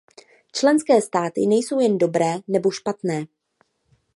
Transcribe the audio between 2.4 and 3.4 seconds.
nebo špatné.